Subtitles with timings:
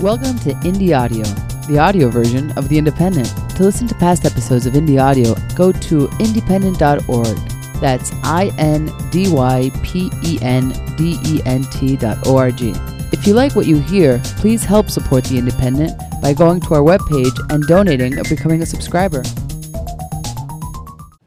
[0.00, 1.24] Welcome to Indie Audio,
[1.68, 3.54] the audio version of The Indypendent.
[3.56, 7.82] To listen to past episodes of Indie Audio, go to indypendent.org.
[7.82, 12.50] That's I N D Y P E N D E N T dot O R
[12.50, 12.72] G.
[13.12, 16.80] If you like what you hear, please help support The Indypendent by going to our
[16.80, 19.22] webpage and donating or becoming a subscriber.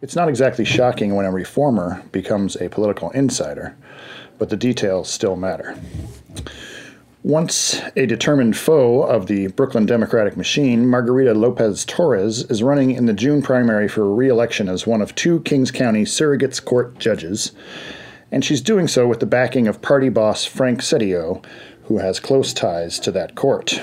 [0.02, 3.78] It's not exactly shocking when a reformer becomes a political insider,
[4.40, 5.78] but the details still matter.
[7.24, 13.06] Once a determined foe of the Brooklyn Democratic machine, Margarita Lopez Torres is running in
[13.06, 17.54] the June primary for re election as one of two Kings County surrogates court judges,
[18.30, 21.42] and she's doing so with the backing of party boss Frank Seddio,
[21.84, 23.82] who has close ties to that court.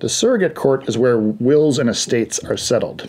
[0.00, 3.08] The surrogate court is where wills and estates are settled.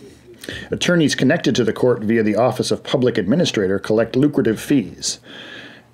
[0.71, 5.19] Attorneys connected to the court via the Office of Public Administrator collect lucrative fees.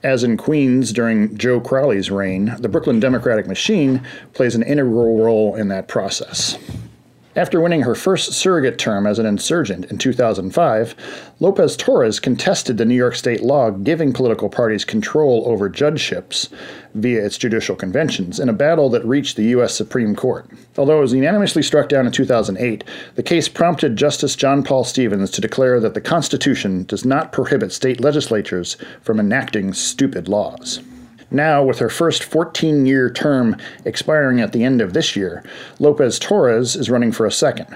[0.02, 4.02] As in Queens during Joe Crowley's reign, the Brooklyn Democratic machine
[4.34, 6.58] plays an integral role in that process.
[7.36, 10.96] After winning her first surrogate term as an insurgent in 2005,
[11.40, 16.50] Lopez Torres contested the New York state law giving political parties control over judgeships
[16.96, 19.76] via its judicial conventions in a battle that reached the U.S.
[19.76, 20.50] Supreme Court.
[20.76, 25.30] Although it was unanimously struck down in 2008, the case prompted Justice John Paul Stevens
[25.32, 30.80] to declare that the Constitution does not prohibit state legislatures from enacting stupid laws.
[31.32, 35.44] Now, with her first 14 year term expiring at the end of this year,
[35.80, 37.68] Lopez Torres is running for a second.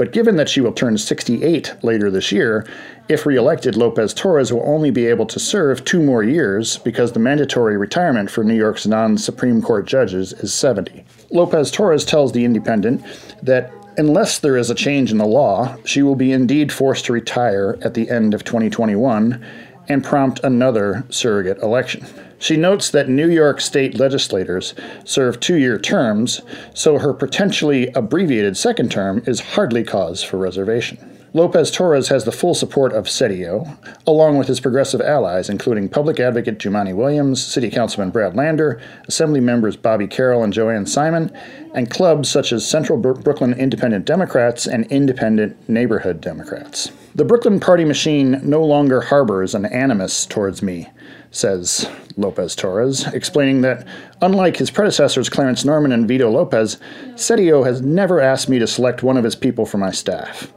[0.00, 2.66] But given that she will turn 68 later this year,
[3.10, 7.20] if reelected, Lopez Torres will only be able to serve two more years because the
[7.20, 11.04] mandatory retirement for New York's non Supreme Court judges is 70.
[11.30, 13.04] Lopez Torres tells The Indypendent
[13.42, 17.12] that unless there is a change in the law, she will be indeed forced to
[17.12, 19.44] retire at the end of 2021
[19.88, 22.06] and prompt another surrogate election.
[22.38, 26.40] She notes that New York state legislators serve two year terms,
[26.74, 31.19] so her potentially abbreviated second term is hardly cause for reservation.
[31.32, 36.18] Lopez Torres has the full support of Seddio, along with his progressive allies, including public
[36.18, 41.30] advocate Jumaane Williams, City Councilman Brad Lander, Assembly members Bobby Carroll and Joanne Simon,
[41.72, 46.90] and clubs such as Central Brooklyn Independent Democrats and Independent Neighborhood Democrats.
[47.14, 50.88] The Brooklyn party machine no longer harbors an animus towards me,
[51.30, 53.86] says Lopez Torres, explaining that,
[54.20, 56.78] unlike his predecessors Clarence Norman and Vito Lopez,
[57.14, 60.52] Seddio has never asked me to select one of his people for my staff.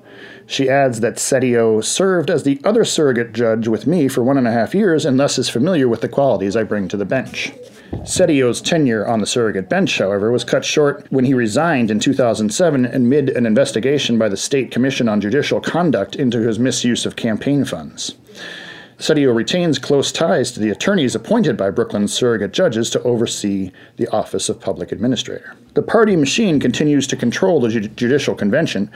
[0.46, 4.48] She adds that Seddio served as the other surrogate judge with me for one and
[4.48, 7.54] a half years and thus is familiar with the qualities I bring to the bench.
[8.02, 12.86] Seddio's tenure on the surrogate bench, however, was cut short when he resigned in 2007
[12.86, 17.64] amid an investigation by the State Commission on Judicial Conduct into his misuse of campaign
[17.64, 18.16] funds.
[19.04, 24.08] Seddio retains close ties to the attorneys appointed by Brooklyn's surrogate judges to oversee the
[24.08, 25.56] Office of Public Administrator.
[25.74, 28.90] The party machine continues to control the Judicial Convention,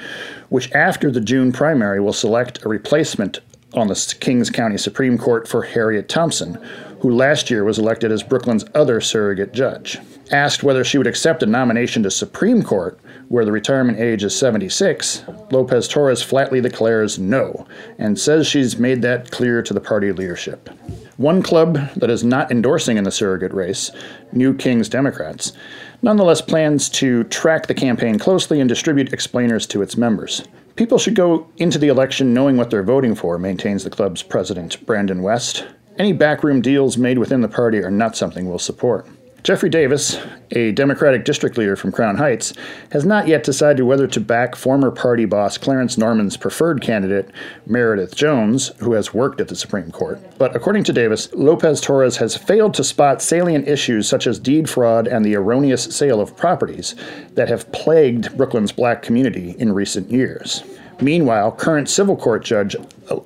[0.47, 3.41] which after the June primary will select a replacement
[3.77, 6.55] on the Kings County Supreme Court for Harriet Thompson,
[6.99, 9.99] who last year was elected as Brooklyn's other surrogate judge.
[10.31, 12.99] Asked whether she would accept a nomination to Supreme Court,
[13.29, 17.67] where the retirement age is 76, Lopez Torres flatly declares no
[17.97, 20.69] and says she's made that clear to the party leadership.
[21.17, 23.91] One club that is not endorsing in the surrogate race,
[24.31, 25.53] New Kings Democrats,
[26.01, 30.43] nonetheless plans to track the campaign closely and distribute explainers to its members.
[30.77, 34.85] People should go into the election knowing what they're voting for, maintains the club's president,
[34.85, 35.65] Brandon West.
[35.97, 39.07] Any backroom deals made within the party are not something we'll support.
[39.43, 40.19] Jeffrey Davis,
[40.51, 42.53] a Democratic district leader from Crown Heights,
[42.91, 47.29] has not yet decided whether to back former party boss Clarence Norman's preferred candidate,
[47.65, 50.19] Meredith Jones, who has worked at the Supreme Court.
[50.37, 54.69] But according to Davis, Lopez Torres has failed to spot salient issues such as deed
[54.69, 56.95] fraud and the erroneous sale of properties
[57.35, 60.63] that have plagued Brooklyn's black community in recent years.
[60.99, 62.75] Meanwhile, current civil court judge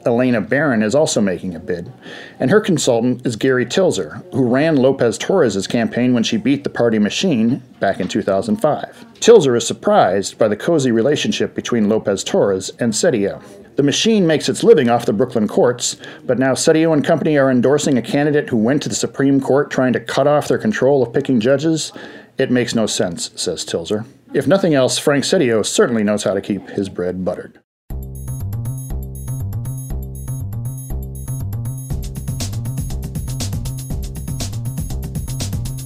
[0.06, 1.92] Elena Barron is also making a bid,
[2.40, 6.70] and her consultant is Gary Tilzer, who ran Lopez Torres's campaign when she beat the
[6.70, 9.06] party machine back in 2005.
[9.22, 13.42] Tilzer is surprised by the cozy relationship between Lopez Torres and Seddio.
[13.78, 15.96] The machine makes its living off the Brooklyn courts,
[16.26, 19.72] but now Seddio and company are endorsing a candidate who went to the Supreme Court
[19.72, 21.94] trying to cut off their control of picking judges.
[22.38, 24.06] It makes no sense, says Tilzer.
[24.34, 27.60] If nothing else, Frank Seddio certainly knows how to keep his bread buttered.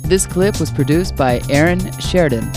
[0.07, 2.47] This clip was produced by Aaron Sheridan.